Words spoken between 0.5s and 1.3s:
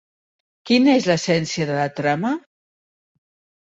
Quina és